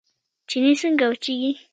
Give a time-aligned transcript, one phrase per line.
[0.49, 1.51] چينې څنګه وچیږي؟